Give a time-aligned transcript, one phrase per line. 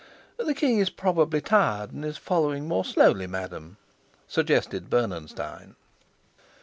[0.37, 3.77] "The king is probably tired, and is following more slowly, madam,"
[4.27, 5.75] suggested Bernenstein.